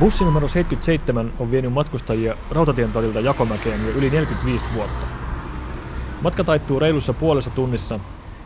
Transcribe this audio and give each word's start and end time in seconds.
Bussi 0.00 0.24
numero 0.24 0.48
77 0.48 1.32
on 1.38 1.50
vienyt 1.50 1.72
matkustajia 1.72 2.36
Rautatien 2.50 2.92
torilta 2.92 3.20
Jakomäkeen 3.20 3.80
jo 3.86 3.92
yli 3.92 4.10
45 4.10 4.66
vuotta. 4.74 5.06
Matka 6.22 6.44
taittuu 6.44 6.80
reilussa 6.80 7.12
puolessa 7.12 7.50
tunnissa 7.50 8.00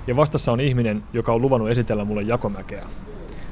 ja 0.07 0.17
vastassa 0.17 0.53
on 0.53 0.61
ihminen, 0.61 1.03
joka 1.13 1.33
on 1.33 1.43
luvannut 1.43 1.71
esitellä 1.71 2.05
mulle 2.05 2.23
Jakomäkeä. 2.23 2.87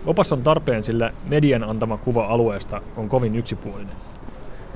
Opas 0.06 0.32
on 0.32 0.42
tarpeen, 0.42 0.82
sillä 0.82 1.12
median 1.28 1.64
antama 1.64 1.96
kuva 1.96 2.26
alueesta 2.26 2.80
on 2.96 3.08
kovin 3.08 3.36
yksipuolinen. 3.36 3.96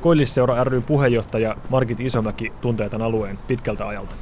Koillisseura 0.01 0.65
ry 0.65 0.81
puheenjohtaja 0.81 1.57
Margit 1.69 2.01
Isomäki 2.01 2.53
tuntee 2.61 2.89
tämän 2.89 3.07
alueen 3.07 3.39
pitkältä 3.47 3.89
ajalta. 3.89 4.15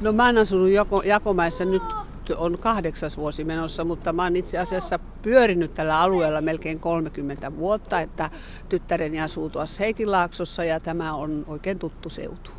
No 0.00 0.12
mä 0.12 0.26
oon 0.26 0.38
asunut 0.38 0.68
Jako, 0.70 1.02
Jakomäessä 1.02 1.64
nyt 1.64 1.82
on 2.36 2.58
kahdeksas 2.58 3.16
vuosi 3.16 3.44
menossa, 3.44 3.84
mutta 3.84 4.12
mä 4.12 4.22
oon 4.22 4.36
itse 4.36 4.58
asiassa 4.58 4.98
pyörinyt 5.22 5.74
tällä 5.74 6.00
alueella 6.00 6.40
melkein 6.40 6.80
30 6.80 7.56
vuotta, 7.56 8.00
että 8.00 8.30
tyttäreni 8.68 9.20
asuu 9.20 9.50
tuossa 9.50 9.82
Heikinlaaksossa 9.82 10.64
ja 10.64 10.80
tämä 10.80 11.14
on 11.14 11.44
oikein 11.48 11.78
tuttu 11.78 12.10
seutu. 12.10 12.50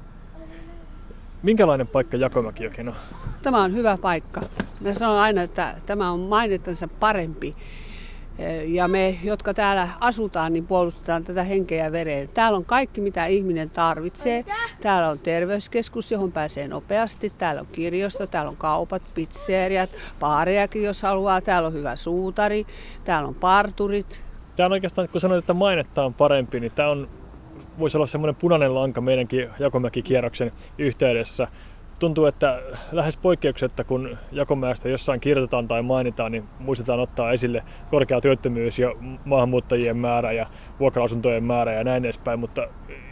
Minkälainen 1.43 1.87
paikka 1.87 2.17
Jakomäki 2.17 2.67
on? 2.67 2.95
Tämä 3.43 3.63
on 3.63 3.73
hyvä 3.73 3.97
paikka. 3.97 4.41
Mä 4.79 4.93
sanon 4.93 5.19
aina, 5.19 5.41
että 5.41 5.75
tämä 5.85 6.11
on 6.11 6.19
mainittansa 6.19 6.87
parempi 6.87 7.55
ja 8.65 8.87
me, 8.87 9.19
jotka 9.23 9.53
täällä 9.53 9.87
asutaan, 9.99 10.53
niin 10.53 10.67
puolustetaan 10.67 11.23
tätä 11.23 11.43
henkeä 11.43 11.85
ja 11.85 11.91
vereä. 11.91 12.27
Täällä 12.27 12.57
on 12.57 12.65
kaikki, 12.65 13.01
mitä 13.01 13.25
ihminen 13.25 13.69
tarvitsee. 13.69 14.45
Täällä 14.81 15.09
on 15.09 15.19
terveyskeskus, 15.19 16.11
johon 16.11 16.31
pääsee 16.31 16.67
nopeasti. 16.67 17.33
Täällä 17.37 17.61
on 17.61 17.67
kirjasto, 17.71 18.27
täällä 18.27 18.49
on 18.49 18.57
kaupat, 18.57 19.01
pizzeriat, 19.13 19.89
baarejakin, 20.19 20.83
jos 20.83 21.03
haluaa. 21.03 21.41
Täällä 21.41 21.67
on 21.67 21.73
hyvä 21.73 21.95
suutari, 21.95 22.65
täällä 23.03 23.27
on 23.27 23.35
parturit. 23.35 24.21
Tämä 24.55 24.65
on 24.65 24.71
oikeastaan, 24.71 25.09
kun 25.09 25.21
sanoit, 25.21 25.39
että 25.39 25.53
mainetta 25.53 26.05
on 26.05 26.13
parempi, 26.13 26.59
niin 26.59 26.71
tämä 26.71 26.89
on, 26.89 27.09
voisi 27.79 27.97
olla 27.97 28.07
semmoinen 28.07 28.35
punainen 28.35 28.75
lanka 28.75 29.01
meidänkin 29.01 29.49
Jakomäki-kierroksen 29.59 30.51
yhteydessä 30.77 31.47
tuntuu, 32.01 32.25
että 32.25 32.61
lähes 32.91 33.17
poikkeuksetta, 33.17 33.83
kun 33.83 34.17
Jakomäestä 34.31 34.89
jossain 34.89 35.19
kirjoitetaan 35.19 35.67
tai 35.67 35.81
mainitaan, 35.81 36.31
niin 36.31 36.43
muistetaan 36.59 36.99
ottaa 36.99 37.31
esille 37.31 37.63
korkea 37.89 38.21
työttömyys 38.21 38.79
ja 38.79 38.95
maahanmuuttajien 39.25 39.97
määrä 39.97 40.31
ja 40.31 40.47
vuokra-asuntojen 40.79 41.43
määrä 41.43 41.73
ja 41.73 41.83
näin 41.83 42.05
edespäin, 42.05 42.39
mutta 42.39 42.67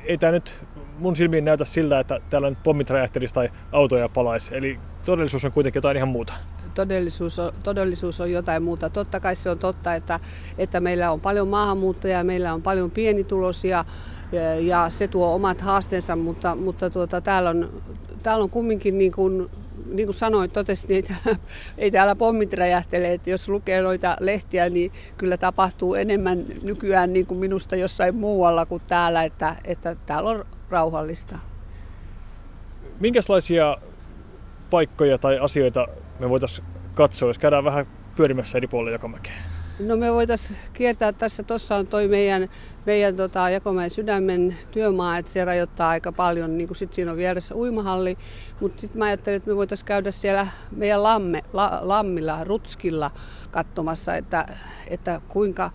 ei 0.06 0.18
tämä 0.18 0.32
nyt 0.32 0.54
mun 1.00 1.16
silmiin 1.16 1.46
näytä 1.46 1.66
siltä, 1.66 2.00
että 2.00 2.20
täällä 2.30 2.50
nyt 2.50 2.64
pommit 2.64 2.90
räjähtelisi 2.90 3.34
tai 3.34 3.50
autoja 3.72 4.10
palaisi. 4.10 4.58
Eli 4.58 4.80
todellisuus 5.06 5.46
on 5.46 5.52
kuitenkin 5.52 5.78
jotain 5.78 5.98
ihan 5.98 6.10
muuta. 6.10 6.34
Todellisuus 6.74 7.40
on, 7.40 7.52
todellisuus 7.64 8.22
on 8.22 8.32
jotain 8.32 8.64
muuta. 8.64 8.90
Totta 8.90 9.20
kai 9.20 9.36
se 9.36 9.50
on 9.50 9.60
totta, 9.60 9.96
että, 9.96 10.20
että 10.58 10.80
meillä 10.80 11.12
on 11.12 11.20
paljon 11.20 11.48
maahanmuuttajia, 11.48 12.24
meillä 12.24 12.54
on 12.54 12.62
paljon 12.62 12.92
pienituloisia 12.92 13.86
ja, 14.32 14.56
ja 14.56 14.90
se 14.90 15.08
tuo 15.08 15.36
omat 15.36 15.62
haasteensa, 15.62 16.16
mutta, 16.16 16.56
mutta 16.56 16.90
tuota, 16.90 17.22
täällä 17.22 17.50
on 17.50 17.82
täällä 18.24 18.44
on 18.44 18.50
kumminkin 18.50 18.98
niin 18.98 19.12
kuin, 19.12 19.50
niin 19.86 20.08
kuin 20.08 20.16
sanoin, 20.16 20.52
totesin, 20.52 20.88
niin 20.88 21.06
ei, 21.26 21.36
ei 21.78 21.92
täällä 21.92 22.16
pommit 22.16 22.54
räjähtele. 22.54 23.14
Että 23.14 23.30
jos 23.30 23.50
lukee 23.50 23.82
noita 23.82 24.18
lehtiä, 24.20 24.70
niin 24.70 24.92
kyllä 25.18 25.38
tapahtuu 25.38 25.96
enemmän 25.96 26.46
nykyään 26.64 27.14
niin 27.14 27.26
kuin 27.26 27.38
minusta 27.38 27.76
jossain 27.76 28.16
muualla 28.16 28.66
kuin 28.66 28.82
täällä, 28.88 29.24
että, 29.24 29.56
että 29.66 29.96
täällä 30.06 30.30
on 30.30 30.46
rauhallista. 30.70 31.40
Minkälaisia 33.00 33.78
paikkoja 34.70 35.18
tai 35.18 35.40
asioita 35.40 35.88
me 36.20 36.30
voitaisiin 36.30 36.68
katsoa, 36.94 37.30
jos 37.30 37.40
käydään 37.40 37.64
vähän 37.64 37.88
pyörimässä 38.16 38.58
eri 38.58 38.68
puolilla 38.68 38.92
Jakomäkeä? 38.92 39.34
No 39.80 39.98
me 39.98 40.14
voitaisiin 40.14 40.60
kiertää 40.74 41.12
tässä, 41.12 41.44
tuossa 41.44 41.76
on 41.76 41.88
toi 41.88 42.08
meidän, 42.08 42.50
meidän 42.86 43.16
tota, 43.16 43.50
Jakomäen 43.50 43.90
sydämen 43.90 44.58
työmaa, 44.72 45.18
että 45.18 45.32
se 45.32 45.46
rajoittaa 45.46 45.90
aika 45.90 46.12
paljon, 46.12 46.58
niin 46.58 46.68
kuin 46.68 46.78
sit 46.78 46.94
siinä 46.94 47.12
on 47.12 47.18
vieressä 47.18 47.56
uimahalli, 47.56 48.18
mutta 48.60 48.82
sitten 48.82 49.00
mä 49.00 49.06
ajattelin, 49.06 49.38
että 49.38 49.50
me 49.50 49.56
voitaisiin 49.56 49.86
käydä 49.86 50.12
siellä 50.12 50.48
meidän 50.72 51.04
lamme, 51.04 51.44
la, 51.54 51.80
lammilla, 51.82 52.44
rutskilla 52.44 53.12
katsomassa, 53.52 54.16
että, 54.16 54.46
että 54.88 55.22
kuinka 55.28 55.72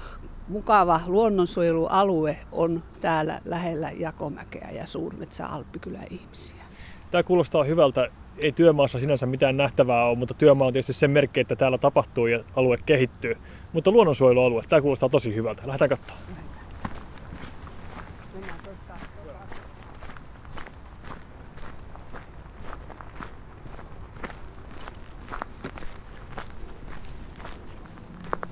mukava 0.48 1.00
luonnonsuojelualue 1.06 2.38
on 2.52 2.82
täällä 3.00 3.40
lähellä 3.44 3.90
Jakomäkeä 3.90 4.68
ja 4.72 4.86
Suurmetsä 4.86 5.46
Alppikylä 5.46 6.00
ihmisiä. 6.10 6.64
Tämä 7.14 7.22
kuulostaa 7.22 7.64
hyvältä 7.64 8.08
ei 8.38 8.52
työmaassa 8.52 8.98
sinänsä 8.98 9.26
mitään 9.26 9.56
nähtävää 9.56 10.04
ole, 10.04 10.18
mutta 10.18 10.34
työmaa 10.34 10.66
on 10.66 10.72
tietysti 10.72 10.92
sen 10.92 11.10
merkki, 11.10 11.40
että 11.40 11.56
täällä 11.56 11.78
tapahtuu 11.78 12.26
ja 12.26 12.44
alue 12.56 12.76
kehittyy. 12.86 13.36
Mutta 13.72 13.90
luonnonsuojelualue, 13.90 14.62
tämä 14.68 14.82
kuulostaa 14.82 15.08
tosi 15.08 15.34
hyvältä. 15.34 15.62
Lähdetään 15.66 15.88
katsomaan. 15.88 16.24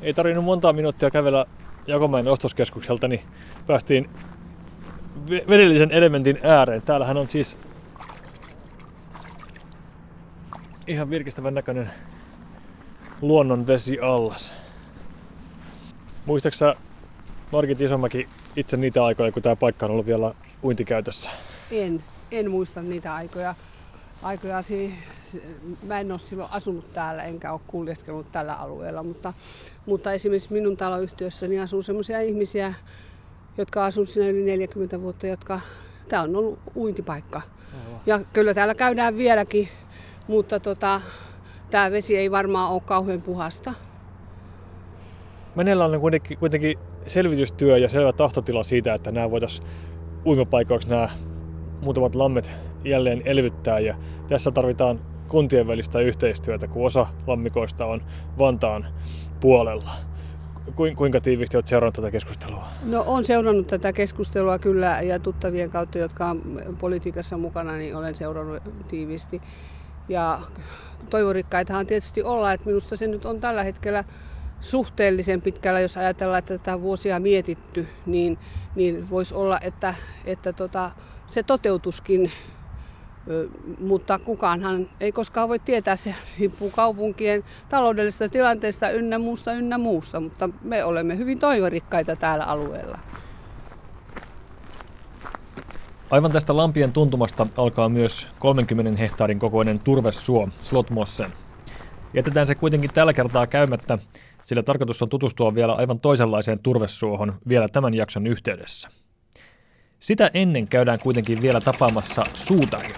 Ei 0.03 0.15
tarvinnut 0.15 0.45
montaa 0.45 0.73
minuuttia 0.73 1.11
kävellä 1.11 1.47
Jakomäen 1.87 2.29
ostoskeskukselta, 2.29 3.09
niin 3.09 3.23
päästiin 3.67 4.11
vedellisen 5.49 5.91
elementin 5.91 6.39
ääreen. 6.43 6.83
Täällähän 6.83 7.17
on 7.17 7.27
siis 7.27 7.57
ihan 10.87 11.11
virkistävän 11.11 11.55
näköinen 11.55 11.91
allas. 14.03 14.53
Muistaaksä 16.27 16.75
Margit 17.53 17.81
Isomäki 17.81 18.29
itse 18.57 18.77
niitä 18.77 19.05
aikoja, 19.05 19.33
kun 19.33 19.43
tämä 19.43 19.57
paikka 19.57 19.87
on 19.87 19.93
ollut 19.93 20.07
vielä 20.07 20.35
uintikäytössä? 20.65 21.31
En, 21.71 22.03
en 22.31 22.51
muista 22.51 22.83
niitä 22.83 23.15
aikoja. 23.15 23.55
aikoja 24.23 24.63
si- 24.63 24.95
mä 25.87 26.01
en 26.01 26.13
ole 26.13 26.21
silloin 26.21 26.51
asunut 26.53 26.93
täällä 26.93 27.23
enkä 27.23 27.53
ole 27.53 27.61
kuljeskellut 27.67 28.33
tällä 28.33 28.55
alueella, 28.55 29.03
mutta, 29.03 29.33
mutta 29.87 30.13
esimerkiksi 30.13 30.53
minun 30.53 30.77
taloyhtiössäni 30.77 31.61
asuu 31.61 31.83
sellaisia 31.83 32.21
ihmisiä, 32.21 32.75
jotka 33.59 33.85
asuvat 33.85 34.09
siinä 34.09 34.29
yli 34.29 34.45
40 34.45 35.01
vuotta, 35.01 35.27
jotka 35.27 35.61
tämä 36.09 36.23
on 36.23 36.37
ollut 36.37 36.59
uintipaikka. 36.77 37.43
Aivan. 37.87 38.01
Ja 38.07 38.21
kyllä 38.33 38.55
täällä 38.55 38.75
käydään 38.75 39.17
vieläkin 39.17 39.69
mutta 40.29 40.61
tota, 40.61 41.01
tämä 41.71 41.91
vesi 41.91 42.17
ei 42.17 42.31
varmaan 42.31 42.71
ole 42.71 42.83
kauhean 42.85 43.23
puhasta. 43.23 43.75
Meneillään 45.55 45.95
on 45.95 46.01
kuitenkin, 46.01 46.39
kuitenkin 46.39 46.79
selvitystyö 47.07 47.79
ja 47.79 47.89
selvä 47.89 48.13
tahtotila 48.13 48.63
siitä, 48.63 48.95
että 48.95 49.13
nämä 49.13 49.31
voitaisiin 49.31 49.67
uimapaikoiksi 50.27 50.89
nämä 50.89 51.09
muutamat 51.81 52.15
lammet 52.15 52.51
jälleen 52.85 53.23
elvyttää. 53.25 53.79
Ja 53.79 53.97
tässä 54.29 54.51
tarvitaan 54.51 55.01
kuntien 55.29 55.67
välistä 55.67 56.01
yhteistyötä, 56.01 56.69
kun 56.69 56.87
osa 56.87 57.07
lammikoista 57.27 57.87
on 57.87 58.03
Vantaan 58.39 58.87
puolella. 59.41 59.91
Kuinka 60.97 61.21
tiiviisti 61.21 61.57
olet 61.57 61.67
seurannut 61.67 61.95
tätä 61.95 62.11
keskustelua? 62.11 62.65
No 62.85 63.05
olen 63.07 63.25
seurannut 63.25 63.67
tätä 63.67 63.93
keskustelua 63.93 64.59
kyllä 64.59 65.01
ja 65.03 65.19
tuttavien 65.19 65.71
kautta, 65.71 65.99
jotka 65.99 66.27
on 66.27 66.43
politiikassa 66.81 67.37
mukana, 67.37 67.77
niin 67.77 67.97
olen 67.97 68.15
seurannut 68.15 68.63
tiiviisti. 68.89 69.41
Ja 70.09 70.41
toivorikkaitahan 71.11 71.87
tietysti 71.87 72.23
olla, 72.23 72.53
että 72.53 72.67
minusta 72.67 72.97
se 72.97 73.07
nyt 73.07 73.27
on 73.27 73.41
tällä 73.41 73.63
hetkellä 73.63 74.05
suhteellisen 74.61 75.43
pitkällä, 75.43 75.81
jos 75.81 75.97
ajatellaan, 75.97 76.39
että 76.39 76.59
tätä 76.59 76.81
vuosia 76.81 77.21
mietitty, 77.21 77.89
niin, 78.07 78.39
niin 78.75 79.11
voisi 79.11 79.35
olla, 79.35 79.61
että, 79.61 79.95
että 80.25 80.53
tota, 80.53 80.91
se 81.27 81.43
toteutuskin, 81.43 82.31
mutta 83.81 84.19
kukaanhan 84.19 84.89
ei 85.01 85.13
koskaan 85.13 85.49
voi 85.49 85.59
tietää, 85.59 85.97
se 85.97 86.15
riippuu 86.39 86.71
kaupunkien 86.71 87.45
taloudellisesta 87.69 88.29
tilanteesta 88.29 88.91
ynnä 88.91 89.19
muusta 89.19 89.53
ynnä 89.53 89.79
muusta, 89.79 90.21
mutta 90.21 90.49
me 90.63 90.85
olemme 90.85 91.19
hyvin 91.19 91.39
toivorikkaita 91.39 92.17
täällä 92.17 92.45
alueella. 92.45 92.99
Aivan 96.13 96.33
tästä 96.33 96.57
Lampien 96.57 96.93
tuntumasta 96.93 97.47
alkaa 97.57 97.89
myös 97.89 98.29
30 98.39 98.99
hehtaarin 98.99 99.39
kokoinen 99.39 99.79
turvesuo 99.79 100.49
Slotmossen. 100.63 101.31
Jätetään 102.15 102.47
se 102.47 102.55
kuitenkin 102.55 102.91
tällä 102.95 103.13
kertaa 103.13 103.47
käymättä, 103.47 103.99
sillä 104.45 104.63
tarkoitus 104.63 105.03
on 105.03 105.09
tutustua 105.09 105.55
vielä 105.55 105.73
aivan 105.73 106.01
toisenlaiseen 106.01 106.59
turvesuohon 106.59 107.35
vielä 107.49 107.69
tämän 107.69 107.95
jakson 107.95 108.27
yhteydessä. 108.27 108.89
Sitä 110.01 110.31
ennen 110.35 110.69
käydään 110.69 110.99
kuitenkin 110.99 111.43
vielä 111.43 111.61
tapaamassa 111.61 112.23
suutaria. 112.35 112.97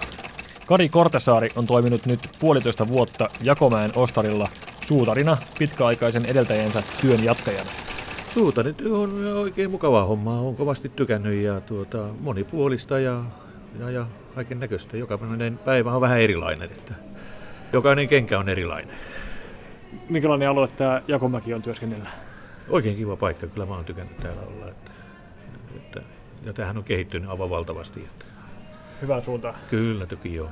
Kari 0.65 0.89
Kortesaari 0.89 1.49
on 1.55 1.65
toiminut 1.65 2.05
nyt 2.05 2.19
puolitoista 2.39 2.87
vuotta 2.87 3.27
Jakomäen 3.41 3.91
ostarilla 3.95 4.47
suutarina 4.87 5.37
pitkäaikaisen 5.59 6.25
edeltäjänsä 6.25 6.83
työn 7.01 7.23
jatkajana. 7.23 7.69
Suutarityö 8.35 8.97
on 8.97 9.27
oikein 9.35 9.71
mukava 9.71 10.05
homma, 10.05 10.39
on 10.39 10.55
kovasti 10.55 10.89
tykännyt 10.89 11.43
ja 11.43 11.61
tuota, 11.61 12.05
monipuolista 12.19 12.99
ja, 12.99 13.23
ja, 13.79 13.89
ja 13.89 14.05
kaiken 14.35 14.59
näköistä. 14.59 14.97
Jokainen 14.97 15.59
päivä 15.65 15.91
on 15.93 16.01
vähän 16.01 16.19
erilainen, 16.19 16.71
että 16.71 16.93
jokainen 17.73 18.07
kenkä 18.07 18.39
on 18.39 18.49
erilainen. 18.49 18.95
Minkälainen 20.09 20.49
alue 20.49 20.67
tämä 20.67 21.01
Jakomäki 21.07 21.53
on 21.53 21.61
työskennellä? 21.61 22.09
Oikein 22.69 22.95
kiva 22.95 23.15
paikka, 23.15 23.47
kyllä 23.47 23.65
mä 23.65 23.75
oon 23.75 23.85
tykännyt 23.85 24.17
täällä 24.17 24.41
olla. 24.41 24.67
Että 25.75 26.01
ja 26.45 26.53
tähän 26.53 26.77
on 26.77 26.83
kehittynyt 26.83 27.29
aivan 27.29 27.49
valtavasti. 27.49 27.99
Että 27.99 28.25
Hyvään 29.01 29.23
suuntaan. 29.23 29.55
kyllä 29.69 30.05
toki 30.05 30.35
joo. 30.35 30.49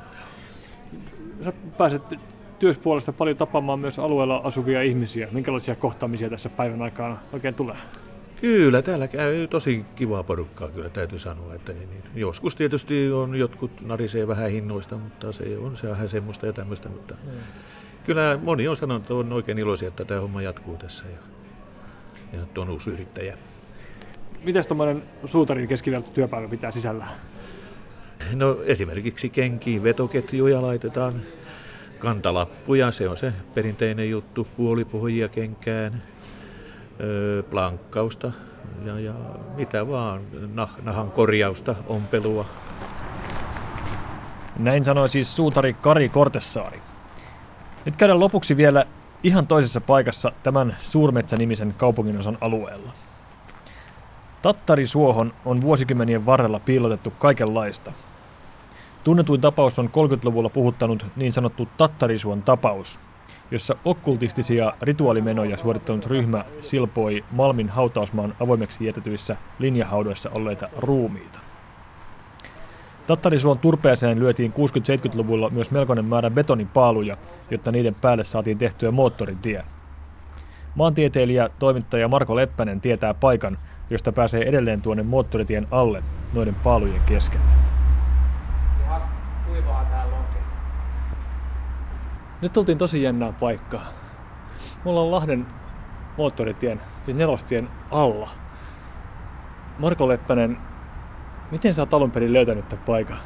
Sä 1.43 1.53
pääset 1.77 2.01
työspuolesta 2.63 3.13
paljon 3.13 3.37
tapaamaan 3.37 3.79
myös 3.79 3.99
alueella 3.99 4.41
asuvia 4.43 4.81
ihmisiä. 4.81 5.27
Minkälaisia 5.31 5.75
kohtaamisia 5.75 6.29
tässä 6.29 6.49
päivän 6.49 6.81
aikana 6.81 7.17
oikein 7.33 7.55
tulee? 7.55 7.75
Kyllä, 8.41 8.81
täällä 8.81 9.07
käy 9.07 9.47
tosi 9.47 9.85
kivaa 9.95 10.23
porukkaa, 10.23 10.69
kyllä 10.69 10.89
täytyy 10.89 11.19
sanoa. 11.19 11.53
Että 11.53 11.73
niin, 11.73 11.89
niin. 11.89 12.03
Joskus 12.15 12.55
tietysti 12.55 13.11
on 13.11 13.35
jotkut 13.35 13.71
narisee 13.81 14.27
vähän 14.27 14.51
hinnoista, 14.51 14.97
mutta 14.97 15.31
se 15.31 15.57
on 15.57 15.77
se 15.77 15.89
vähän 15.89 16.09
semmoista 16.09 16.45
ja 16.45 16.53
tämmöistä. 16.53 16.89
Mutta 16.89 17.15
mm. 17.23 17.31
kyllä 18.05 18.39
moni 18.43 18.67
on 18.67 18.77
sanonut, 18.77 19.03
että 19.03 19.13
on 19.13 19.33
oikein 19.33 19.59
iloisia, 19.59 19.87
että 19.87 20.05
tämä 20.05 20.21
homma 20.21 20.41
jatkuu 20.41 20.77
tässä 20.77 21.05
ja, 21.05 21.17
ja 22.33 22.43
että 22.43 22.61
on 22.61 22.69
uusi 22.69 22.89
yrittäjä. 22.89 23.37
Miten 24.43 24.67
tuommoinen 24.67 25.03
suutarin 25.25 25.67
keskiverto 25.67 26.11
työpäivä 26.11 26.47
pitää 26.47 26.71
sisällään? 26.71 27.11
No 28.33 28.57
esimerkiksi 28.65 29.29
kenkiin 29.29 29.83
vetoketjuja 29.83 30.61
laitetaan, 30.61 31.21
kantalappuja, 32.03 32.91
se 32.91 33.09
on 33.09 33.17
se 33.17 33.33
perinteinen 33.53 34.09
juttu, 34.09 34.47
puolipohjia 34.57 35.29
kenkään, 35.29 36.03
plankkausta 37.49 38.31
ja, 38.85 38.99
ja 38.99 39.13
mitä 39.55 39.87
vaan, 39.87 40.21
nah, 40.53 40.69
nahan 40.81 41.11
korjausta, 41.11 41.75
ompelua. 41.87 42.45
Näin 44.59 44.85
sanoi 44.85 45.09
siis 45.09 45.35
suutari 45.35 45.73
Kari 45.73 46.09
Kortessaari. 46.09 46.81
Nyt 47.85 47.97
käydään 47.97 48.19
lopuksi 48.19 48.57
vielä 48.57 48.85
ihan 49.23 49.47
toisessa 49.47 49.81
paikassa 49.81 50.31
tämän 50.43 50.77
Suurmetsä-nimisen 50.81 51.73
kaupunginosan 51.77 52.37
alueella. 52.41 52.91
Tattarisuohon 54.41 55.33
on 55.45 55.61
vuosikymmenien 55.61 56.25
varrella 56.25 56.59
piilotettu 56.59 57.13
kaikenlaista. 57.19 57.91
Tunnetuin 59.03 59.41
tapaus 59.41 59.79
on 59.79 59.89
30-luvulla 59.89 60.49
puhuttanut 60.49 61.05
niin 61.15 61.33
sanottu 61.33 61.67
Tattarisuon 61.77 62.41
tapaus, 62.41 62.99
jossa 63.51 63.75
okkultistisia 63.85 64.73
rituaalimenoja 64.81 65.57
suorittanut 65.57 66.05
ryhmä 66.05 66.45
silpoi 66.61 67.23
Malmin 67.31 67.69
hautausmaan 67.69 68.35
avoimeksi 68.39 68.85
jätetyissä 68.85 69.35
linjahaudoissa 69.59 70.29
olleita 70.33 70.69
ruumiita. 70.77 71.39
Tattarisuon 73.07 73.59
turpeeseen 73.59 74.19
lyötiin 74.19 74.53
60-70-luvulla 74.53 75.49
myös 75.49 75.71
melkoinen 75.71 76.05
määrä 76.05 76.29
betonipaaluja, 76.29 77.17
jotta 77.51 77.71
niiden 77.71 77.95
päälle 77.95 78.23
saatiin 78.23 78.57
tehtyä 78.57 78.91
moottoritie. 78.91 79.63
Maantieteilijä, 80.75 81.49
toimittaja 81.59 82.07
Marko 82.07 82.35
Leppänen 82.35 82.81
tietää 82.81 83.13
paikan, 83.13 83.57
josta 83.89 84.11
pääsee 84.11 84.43
edelleen 84.49 84.81
tuonne 84.81 85.03
moottoritien 85.03 85.67
alle 85.71 86.03
noiden 86.33 86.55
paalujen 86.55 87.01
keskelle. 87.05 87.72
Kuivaa 89.53 89.85
täällä 89.85 90.15
onkin. 90.15 90.41
Nyt 92.41 92.57
oltiin 92.57 92.77
tosi 92.77 93.03
jännää 93.03 93.31
paikkaa. 93.31 93.85
Me 94.85 94.91
ollaan 94.91 95.11
Lahden 95.11 95.47
moottoritien, 96.17 96.81
siis 97.05 97.17
nelostien 97.17 97.69
alla. 97.91 98.29
Marko 99.79 100.07
Leppänen, 100.07 100.57
miten 101.51 101.73
sä 101.73 101.81
oot 101.81 101.93
alun 101.93 102.11
perin 102.11 102.33
löytänyt 102.33 102.69
tämän 102.69 102.85
paikan? 102.85 103.17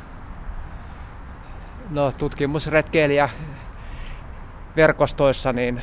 No 1.90 2.12
tutkimusretkeilijä 2.12 3.30
verkostoissa, 4.76 5.54
niin 5.54 5.82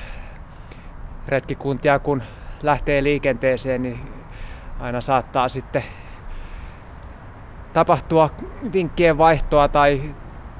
retkikuntia 1.28 1.98
kun 1.98 2.22
lähtee 2.62 3.02
liikenteeseen, 3.02 3.82
niin 3.82 4.00
aina 4.80 5.00
saattaa 5.00 5.48
sitten 5.48 5.84
tapahtua 7.72 8.30
vinkkien 8.72 9.18
vaihtoa 9.18 9.68
tai, 9.68 10.14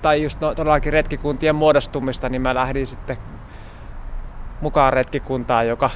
tai 0.04 0.22
just 0.22 0.40
no, 0.40 0.54
todellakin 0.54 0.92
retkikuntien 0.92 1.54
muodostumista, 1.54 2.28
niin 2.28 2.42
mä 2.42 2.54
lähdin 2.54 2.86
sitten 2.86 3.16
mukaan 4.60 4.92
retkikuntaan, 4.92 5.68
joka 5.68 5.90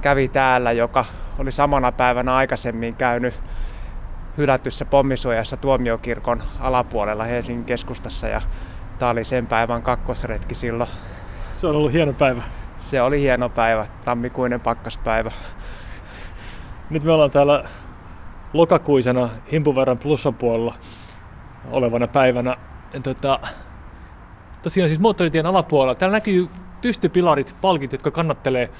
kävi 0.00 0.28
täällä, 0.28 0.72
joka 0.72 1.04
oli 1.38 1.52
samana 1.52 1.92
päivänä 1.92 2.34
aikaisemmin 2.34 2.96
käynyt 2.96 3.34
hylätyssä 4.38 4.84
pommisuojassa 4.84 5.56
tuomiokirkon 5.56 6.42
alapuolella 6.60 7.24
Helsingin 7.24 7.64
keskustassa 7.64 8.28
ja 8.28 8.42
tämä 8.98 9.10
oli 9.10 9.24
sen 9.24 9.46
päivän 9.46 9.82
kakkosretki 9.82 10.54
silloin. 10.54 10.90
Se 11.54 11.66
on 11.66 11.76
ollut 11.76 11.92
hieno 11.92 12.12
päivä. 12.12 12.42
Se 12.78 13.02
oli 13.02 13.20
hieno 13.20 13.48
päivä, 13.48 13.86
tammikuinen 14.04 14.60
pakkaspäivä. 14.60 15.32
Nyt 16.90 17.04
me 17.04 17.12
ollaan 17.12 17.30
täällä 17.30 17.64
lokakuisena 18.52 19.28
himpuverran 19.52 19.98
plussan 19.98 20.34
puolella 20.34 20.74
olevana 21.70 22.06
päivänä. 22.06 22.56
Tota, 23.02 23.40
tosiaan 24.62 24.90
siis 24.90 25.00
moottoritien 25.00 25.46
alapuolella. 25.46 25.94
Täällä 25.94 26.16
näkyy 26.16 26.48
pystypilarit, 26.82 27.56
palkit, 27.60 27.92
jotka 27.92 28.10
kannattelee 28.10 28.70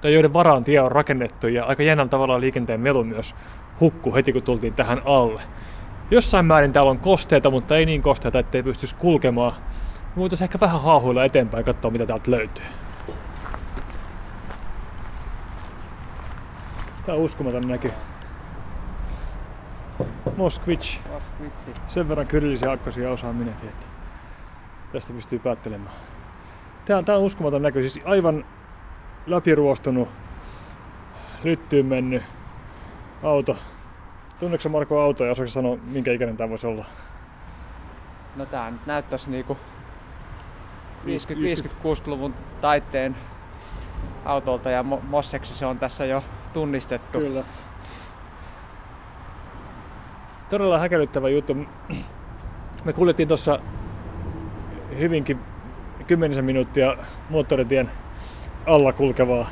tai 0.00 0.14
joiden 0.14 0.32
varaan 0.32 0.64
tie 0.64 0.80
on 0.80 0.92
rakennettu 0.92 1.48
ja 1.48 1.64
aika 1.64 1.82
jännällä 1.82 2.10
tavalla 2.10 2.40
liikenteen 2.40 2.80
melu 2.80 3.04
myös 3.04 3.34
hukku 3.80 4.14
heti 4.14 4.32
kun 4.32 4.42
tultiin 4.42 4.74
tähän 4.74 5.02
alle. 5.04 5.42
Jossain 6.10 6.46
määrin 6.46 6.72
täällä 6.72 6.90
on 6.90 6.98
kosteita, 6.98 7.50
mutta 7.50 7.76
ei 7.76 7.86
niin 7.86 8.02
kosteita, 8.02 8.38
ettei 8.38 8.62
pystyisi 8.62 8.94
kulkemaan. 8.94 9.52
Voitaisiin 10.16 10.46
ehkä 10.46 10.60
vähän 10.60 10.80
haahuilla 10.80 11.24
eteenpäin 11.24 11.60
ja 11.60 11.64
katsoa 11.64 11.90
mitä 11.90 12.06
täältä 12.06 12.30
löytyy. 12.30 12.64
Tää 17.06 17.14
on 17.14 17.20
uskomaton 17.20 17.68
näky. 17.68 17.92
Moskvich. 20.36 21.00
Sen 21.88 22.08
verran 22.08 22.26
kyrillisiä 22.26 22.70
akkosia 22.70 23.10
osaan 23.10 23.36
minäkin, 23.36 23.68
että 23.68 23.86
tästä 24.92 25.12
pystyy 25.12 25.38
päättelemään. 25.38 25.94
Tää 26.84 26.98
on, 26.98 27.04
tää 27.04 27.16
on 27.16 27.22
uskomaton 27.22 27.62
näky, 27.62 27.88
siis 27.88 28.06
aivan 28.06 28.44
läpiruostunut, 29.26 30.08
lyttyyn 31.44 31.86
mennyt 31.86 32.22
auto. 33.22 33.56
Tunneeko 34.38 34.68
Marko 34.68 35.00
auto 35.00 35.24
ja 35.24 35.32
osaako 35.32 35.50
sanoa, 35.50 35.76
minkä 35.92 36.12
ikäinen 36.12 36.36
tämä 36.36 36.50
voisi 36.50 36.66
olla? 36.66 36.84
No 38.36 38.46
tää 38.46 38.70
nyt 38.70 38.86
näyttäisi 38.86 39.30
niinku 39.30 39.56
50-60-luvun 41.06 42.34
taitteen 42.60 43.16
autolta 44.24 44.70
ja 44.70 44.82
Mo- 44.82 45.02
Mosseksi 45.08 45.54
se 45.54 45.66
on 45.66 45.78
tässä 45.78 46.04
jo 46.04 46.24
tunnistettu. 46.52 47.18
Kyllä. 47.18 47.44
Todella 50.52 50.78
häkellyttävä 50.78 51.28
juttu. 51.28 51.56
Me 52.84 52.92
kuljettiin 52.92 53.28
tuossa 53.28 53.58
hyvinkin 54.98 55.38
kymmenisen 56.06 56.44
minuuttia 56.44 56.96
moottoritien 57.30 57.90
alla 58.66 58.92
kulkevaa 58.92 59.48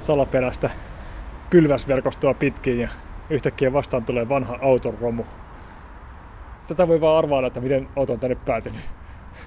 salaperäistä 0.00 0.70
pylväsverkostoa 1.50 2.34
pitkin 2.34 2.80
ja 2.80 2.88
yhtäkkiä 3.30 3.72
vastaan 3.72 4.04
tulee 4.04 4.28
vanha 4.28 4.58
autoromu. 4.62 5.24
Tätä 6.66 6.88
voi 6.88 7.00
vaan 7.00 7.18
arvailla, 7.18 7.46
että 7.46 7.60
miten 7.60 7.88
auto 7.96 8.12
on 8.12 8.20
tänne 8.20 8.36
päätynyt. 8.46 8.80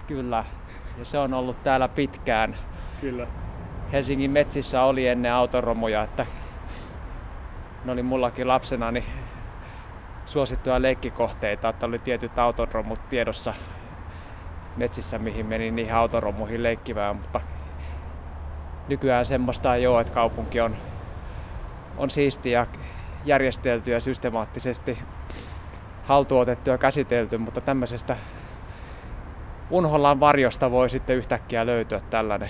Kyllä. 0.08 0.46
Ja 0.98 1.06
se 1.06 1.18
on 1.18 1.34
ollut 1.34 1.64
täällä 1.64 1.88
pitkään. 1.88 2.56
Kyllä. 3.02 3.28
Helsingin 3.92 4.32
metsissä 4.32 4.84
oli 4.84 5.08
ennen 5.08 5.34
autoromuja, 5.34 6.04
että 6.04 6.26
ne 7.86 7.92
oli 7.92 8.04
mullakin 8.04 8.48
lapsena 8.48 8.92
niin 8.92 9.06
suosittuja 10.30 10.82
leikkikohteita, 10.82 11.70
että 11.70 11.86
oli 11.86 12.00
tietyt 12.00 12.40
autoromut 12.40 13.10
tiedossa 13.10 13.54
metsissä, 14.78 15.20
mihin 15.20 15.46
meni 15.46 15.72
niihin 15.72 15.96
autoromuihin 15.96 16.64
leikkivään, 16.64 17.16
mutta 17.16 17.42
nykyään 18.88 19.26
semmoista 19.26 19.76
ei 19.76 19.88
ole, 19.88 20.02
että 20.02 20.14
kaupunki 20.14 20.62
on, 20.62 20.76
on 21.98 22.10
siisti 22.10 22.52
ja 22.52 22.68
järjestelty 23.26 23.92
ja 23.92 24.00
systemaattisesti 24.00 24.98
haltuotettu 26.04 26.70
ja 26.70 26.78
käsitelty, 26.78 27.38
mutta 27.38 27.62
tämmöisestä 27.62 28.18
unhollaan 29.70 30.20
varjosta 30.20 30.72
voi 30.72 30.90
sitten 30.90 31.16
yhtäkkiä 31.16 31.66
löytyä 31.66 32.00
tällainen. 32.10 32.50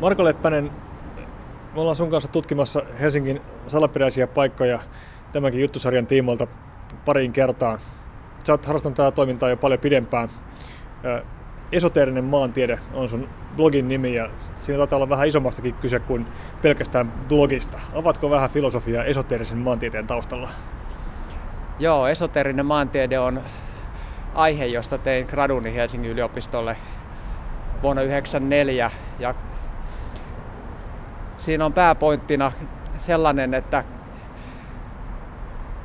Marko 0.00 0.24
Leppänen, 0.24 0.70
me 1.74 1.80
ollaan 1.80 1.96
sun 1.96 2.10
kanssa 2.10 2.30
tutkimassa 2.30 2.82
Helsingin 3.00 3.42
salaperäisiä 3.68 4.26
paikkoja 4.26 4.80
tämänkin 5.32 5.60
juttusarjan 5.60 6.06
tiimoilta 6.06 6.46
pariin 7.04 7.32
kertaan. 7.32 7.78
Sä 8.44 8.52
oot 8.52 8.66
harrastanut 8.66 8.96
tätä 8.96 9.10
toimintaa 9.10 9.48
jo 9.48 9.56
paljon 9.56 9.80
pidempään. 9.80 10.28
Esoteerinen 11.72 12.24
maantiede 12.24 12.78
on 12.94 13.08
sun 13.08 13.28
blogin 13.56 13.88
nimi 13.88 14.14
ja 14.14 14.28
siinä 14.56 14.78
taitaa 14.78 14.96
olla 14.96 15.08
vähän 15.08 15.28
isommastakin 15.28 15.74
kyse 15.74 15.98
kuin 15.98 16.26
pelkästään 16.62 17.12
blogista. 17.28 17.80
Avatko 17.94 18.30
vähän 18.30 18.50
filosofiaa 18.50 19.04
esoteerisen 19.04 19.58
maantieteen 19.58 20.06
taustalla? 20.06 20.48
Joo, 21.78 22.06
esoterinen 22.06 22.66
maantiede 22.66 23.18
on 23.18 23.40
aihe, 24.34 24.66
josta 24.66 24.98
tein 24.98 25.26
graduni 25.26 25.74
Helsingin 25.74 26.10
yliopistolle 26.10 26.76
vuonna 27.82 28.02
1994. 28.02 28.90
Ja 29.18 29.34
siinä 31.38 31.64
on 31.64 31.72
pääpointtina 31.72 32.52
sellainen, 32.98 33.54
että 33.54 33.84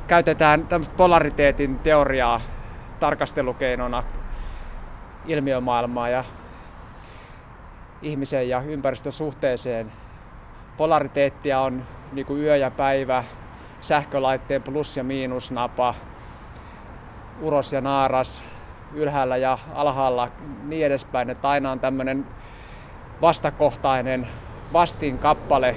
käytetään 0.08 0.66
tämmöistä 0.66 0.94
polariteetin 0.96 1.78
teoriaa 1.78 2.40
tarkastelukeinona 3.00 4.02
ilmiömaailmaa 5.26 6.08
ja 6.08 6.24
ihmisen 8.02 8.48
ja 8.48 8.62
ympäristön 8.62 9.12
suhteeseen. 9.12 9.92
Polariteettia 10.76 11.60
on 11.60 11.82
niin 12.12 12.26
kuin 12.26 12.42
yö 12.42 12.56
ja 12.56 12.70
päivä, 12.70 13.24
sähkölaitteen 13.80 14.62
plus- 14.62 14.96
ja 14.96 15.04
miinusnapa, 15.04 15.94
uros 17.40 17.72
ja 17.72 17.80
naaras, 17.80 18.44
ylhäällä 18.94 19.36
ja 19.36 19.58
alhaalla 19.74 20.28
niin 20.64 20.86
edespäin, 20.86 21.30
että 21.30 21.48
aina 21.48 21.70
on 21.70 21.80
tämmöinen 21.80 22.26
vastakohtainen 23.22 24.28
vastinkappale. 24.72 25.74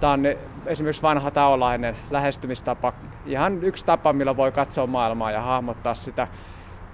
Tämä 0.00 0.12
on 0.12 0.22
esimerkiksi 0.66 1.02
vanha 1.02 1.30
taolainen 1.30 1.96
lähestymistapa, 2.10 2.92
ihan 3.26 3.64
yksi 3.64 3.86
tapa, 3.86 4.12
millä 4.12 4.36
voi 4.36 4.52
katsoa 4.52 4.86
maailmaa 4.86 5.30
ja 5.30 5.40
hahmottaa 5.40 5.94
sitä. 5.94 6.28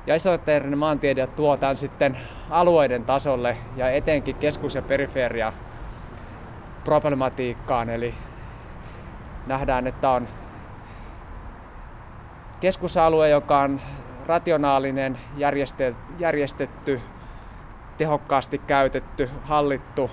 Ja 0.06 0.14
esoteerinen 0.14 0.78
maantiede 0.78 1.26
tuo 1.26 1.56
tämän 1.56 1.76
sitten 1.76 2.18
alueiden 2.50 3.04
tasolle 3.04 3.56
ja 3.76 3.90
etenkin 3.90 4.36
keskus- 4.36 4.74
ja 4.74 4.82
periferia 4.82 5.52
problematiikkaan. 6.84 7.90
Eli 7.90 8.14
nähdään, 9.46 9.86
että 9.86 10.10
on 10.10 10.28
keskusalue, 12.60 13.28
joka 13.28 13.60
on 13.60 13.80
rationaalinen, 14.26 15.18
järjestetty, 16.18 17.00
tehokkaasti 17.98 18.58
käytetty, 18.58 19.30
hallittu, 19.44 20.10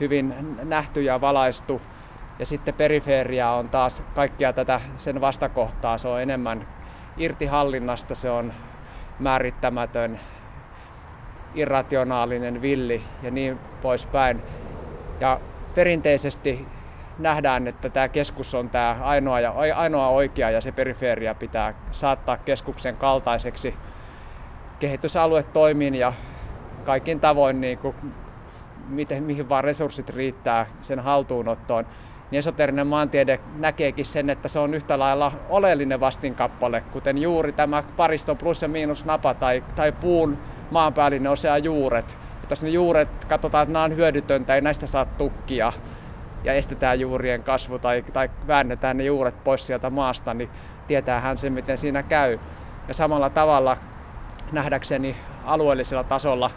hyvin 0.00 0.34
nähty 0.62 1.02
ja 1.02 1.20
valaistu. 1.20 1.82
Ja 2.38 2.46
sitten 2.46 2.74
periferia 2.74 3.50
on 3.50 3.68
taas 3.68 4.04
kaikkia 4.14 4.52
tätä 4.52 4.80
sen 4.96 5.20
vastakohtaa. 5.20 5.98
Se 5.98 6.08
on 6.08 6.22
enemmän 6.22 6.68
irti 7.16 7.46
hallinnasta, 7.46 8.14
se 8.14 8.30
on 8.30 8.52
määrittämätön, 9.18 10.20
irrationaalinen, 11.54 12.62
villi 12.62 13.02
ja 13.22 13.30
niin 13.30 13.58
poispäin. 13.82 14.42
Ja 15.20 15.40
perinteisesti 15.74 16.66
nähdään, 17.18 17.66
että 17.66 17.88
tämä 17.88 18.08
keskus 18.08 18.54
on 18.54 18.70
tämä 18.70 18.96
ainoa, 19.02 19.40
ja, 19.40 19.54
ainoa 19.76 20.08
oikea 20.08 20.50
ja 20.50 20.60
se 20.60 20.72
periferia 20.72 21.34
pitää 21.34 21.74
saattaa 21.90 22.36
keskuksen 22.36 22.96
kaltaiseksi. 22.96 23.74
Kehitysalue 24.78 25.42
toimii 25.42 25.98
ja 25.98 26.12
kaikin 26.84 27.20
tavoin, 27.20 27.60
niin 27.60 27.78
kuin, 27.78 27.94
miten, 28.88 29.22
mihin 29.22 29.48
vaan 29.48 29.64
resurssit 29.64 30.10
riittää 30.10 30.66
sen 30.80 31.00
haltuunottoon, 31.00 31.86
niin 32.30 32.38
esoterinen 32.38 32.86
maantiede 32.86 33.40
näkeekin 33.58 34.06
sen, 34.06 34.30
että 34.30 34.48
se 34.48 34.58
on 34.58 34.74
yhtä 34.74 34.98
lailla 34.98 35.32
oleellinen 35.48 36.00
vastinkappale, 36.00 36.80
kuten 36.92 37.18
juuri 37.18 37.52
tämä 37.52 37.82
pariston 37.96 38.36
plus 38.36 38.62
ja 38.62 38.68
miinus 38.68 39.04
napa 39.04 39.34
tai, 39.34 39.64
tai 39.76 39.92
puun 39.92 40.38
maanpäällinen 40.70 41.32
osa 41.32 41.58
juuret. 41.58 42.18
Että 42.42 42.52
jos 42.52 42.62
ne 42.62 42.68
juuret 42.68 43.24
katsotaan, 43.28 43.62
että 43.62 43.72
nämä 43.72 43.84
on 43.84 43.96
hyödytöntä, 43.96 44.54
ei 44.54 44.60
näistä 44.60 44.86
saa 44.86 45.04
tukkia, 45.04 45.72
ja 46.44 46.52
estetään 46.52 47.00
juurien 47.00 47.42
kasvu 47.42 47.78
tai, 47.78 48.04
tai 48.12 48.30
väännetään 48.46 48.96
ne 48.96 49.04
juuret 49.04 49.44
pois 49.44 49.66
sieltä 49.66 49.90
maasta, 49.90 50.34
niin 50.34 50.50
tietää 50.86 51.20
hän 51.20 51.36
sen, 51.36 51.52
miten 51.52 51.78
siinä 51.78 52.02
käy. 52.02 52.38
Ja 52.88 52.94
samalla 52.94 53.30
tavalla 53.30 53.76
nähdäkseni 54.52 55.16
alueellisella 55.44 56.04
tasolla 56.04 56.50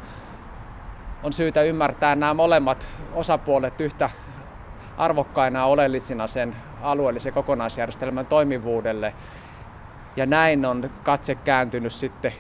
on 1.23 1.33
syytä 1.33 1.61
ymmärtää 1.61 2.15
nämä 2.15 2.33
molemmat 2.33 2.87
osapuolet 3.13 3.81
yhtä 3.81 4.09
arvokkaina 4.99 5.65
oleellisina 5.65 6.27
sen 6.27 6.55
alueellisen 6.81 7.33
kokonaisjärjestelmän 7.33 8.25
toimivuudelle. 8.25 9.13
Ja 10.15 10.25
näin 10.25 10.65
on 10.65 10.89
katse 11.03 11.35
kääntynyt 11.35 11.93
sitten 11.93 12.33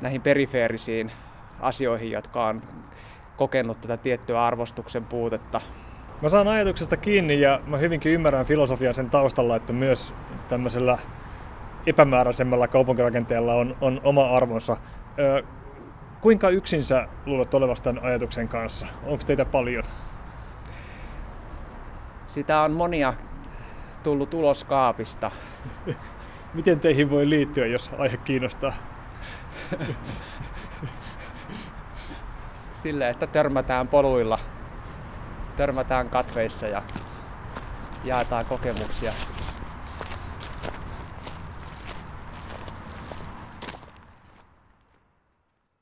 näihin 0.00 0.20
perifeerisiin 0.20 1.12
asioihin, 1.60 2.10
jotka 2.10 2.46
on 2.46 2.62
kokenut 3.36 3.80
tätä 3.80 3.96
tiettyä 3.96 4.44
arvostuksen 4.44 5.04
puutetta 5.04 5.60
Mä 6.22 6.28
saan 6.28 6.48
ajatuksesta 6.48 6.96
kiinni 6.96 7.40
ja 7.40 7.60
mä 7.66 7.76
hyvinkin 7.76 8.12
ymmärrän 8.12 8.46
filosofian 8.46 8.94
sen 8.94 9.10
taustalla, 9.10 9.56
että 9.56 9.72
myös 9.72 10.14
tämmöisellä 10.48 10.98
epämääräisemmällä 11.86 12.68
kaupunkirakenteella 12.68 13.54
on, 13.54 13.76
on 13.80 14.00
oma 14.04 14.36
arvonsa. 14.36 14.76
Ö, 15.18 15.42
kuinka 16.20 16.48
yksin 16.48 16.84
sä 16.84 17.08
luulet 17.26 17.54
olevasta 17.54 17.84
tämän 17.84 18.04
ajatuksen 18.04 18.48
kanssa? 18.48 18.86
Onko 19.02 19.24
teitä 19.26 19.44
paljon? 19.44 19.84
Sitä 22.26 22.60
on 22.60 22.72
monia 22.72 23.14
tullut 24.02 24.34
ulos 24.34 24.64
kaapista. 24.64 25.30
Miten 26.54 26.80
teihin 26.80 27.10
voi 27.10 27.28
liittyä, 27.28 27.66
jos 27.66 27.90
aihe 27.98 28.16
kiinnostaa? 28.16 28.72
Sille, 32.82 33.10
että 33.10 33.26
törmätään 33.26 33.88
poluilla 33.88 34.38
törmätään 35.56 36.10
katveissa 36.10 36.66
ja 36.66 36.82
jaetaan 38.04 38.44
kokemuksia. 38.44 39.12